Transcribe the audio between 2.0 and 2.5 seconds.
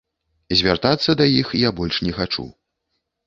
не хачу.